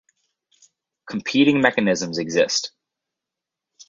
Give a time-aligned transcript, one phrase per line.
[1.07, 2.71] Competing mechanisms exist.